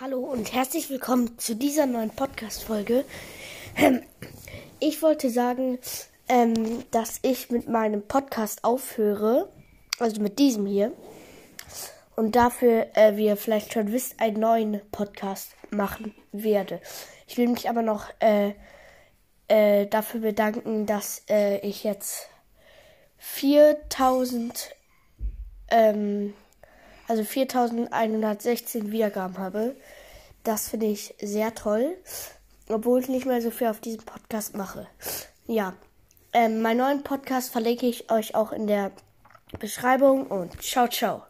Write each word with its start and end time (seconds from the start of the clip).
Hallo 0.00 0.18
und 0.18 0.52
herzlich 0.52 0.90
willkommen 0.90 1.38
zu 1.38 1.54
dieser 1.54 1.86
neuen 1.86 2.10
Podcast-Folge. 2.10 3.04
Ähm, 3.76 4.02
ich 4.80 5.00
wollte 5.02 5.30
sagen, 5.30 5.78
ähm, 6.28 6.82
dass 6.90 7.20
ich 7.22 7.50
mit 7.50 7.68
meinem 7.68 8.02
Podcast 8.02 8.64
aufhöre, 8.64 9.52
also 10.00 10.20
mit 10.20 10.40
diesem 10.40 10.66
hier, 10.66 10.92
und 12.16 12.34
dafür, 12.34 12.88
äh, 12.94 13.16
wie 13.16 13.26
ihr 13.26 13.36
vielleicht 13.36 13.72
schon 13.72 13.92
wisst, 13.92 14.18
einen 14.18 14.40
neuen 14.40 14.80
Podcast 14.90 15.52
machen 15.70 16.12
werde. 16.32 16.80
Ich 17.28 17.36
will 17.36 17.46
mich 17.46 17.70
aber 17.70 17.82
noch 17.82 18.06
äh, 18.18 18.54
äh, 19.46 19.86
dafür 19.86 20.22
bedanken, 20.22 20.86
dass 20.86 21.22
ich 21.28 21.84
jetzt 21.84 22.28
4000 23.18 24.74
ähm, 25.70 26.34
also 27.08 27.24
4116 27.24 28.90
Wiedergaben 28.90 29.38
habe. 29.38 29.76
Das 30.42 30.68
finde 30.68 30.86
ich 30.86 31.14
sehr 31.20 31.54
toll, 31.54 31.96
obwohl 32.68 33.00
ich 33.00 33.08
nicht 33.08 33.26
mehr 33.26 33.40
so 33.40 33.50
viel 33.50 33.68
auf 33.68 33.80
diesem 33.80 34.04
Podcast 34.04 34.56
mache. 34.56 34.86
Ja, 35.46 35.74
ähm, 36.32 36.62
meinen 36.62 36.78
neuen 36.78 37.02
Podcast 37.02 37.52
verlinke 37.52 37.86
ich 37.86 38.10
euch 38.10 38.34
auch 38.34 38.52
in 38.52 38.66
der 38.66 38.92
Beschreibung 39.58 40.26
und 40.26 40.62
ciao, 40.62 40.88
ciao. 40.88 41.22